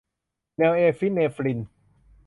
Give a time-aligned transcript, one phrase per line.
[0.59, 1.59] นอร์เอพิเนฟริน